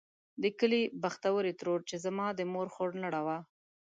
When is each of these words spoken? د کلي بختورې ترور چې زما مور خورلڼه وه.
د 0.41 0.43
کلي 0.59 0.81
بختورې 1.03 1.53
ترور 1.59 1.79
چې 1.89 1.95
زما 2.05 2.27
مور 2.53 2.67
خورلڼه 2.75 3.21
وه. 3.25 3.37